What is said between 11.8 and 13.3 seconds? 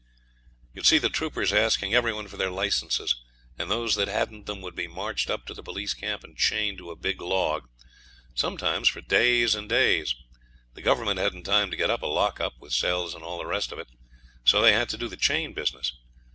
up a lock up, with cells and